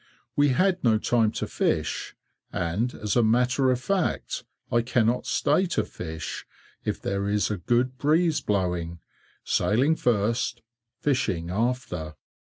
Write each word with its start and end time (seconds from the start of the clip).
We 0.35 0.49
had 0.49 0.83
no 0.83 0.97
time 0.97 1.31
to 1.33 1.45
fish, 1.45 2.15
and 2.51 2.95
as 2.95 3.15
a 3.15 3.21
matter 3.21 3.69
of 3.69 3.79
fact 3.81 4.43
I 4.71 4.81
cannot 4.81 5.27
stay 5.27 5.67
to 5.77 5.83
fish, 5.85 6.43
if 6.83 6.99
there 6.99 7.29
is 7.29 7.51
a 7.51 7.57
good 7.59 7.99
breeze 7.99 8.41
blowing; 8.41 8.97
sailing 9.43 9.95
first, 9.95 10.63
fishing 10.97 11.51
after! 11.51 12.15